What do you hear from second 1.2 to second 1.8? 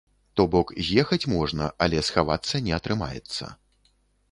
можна,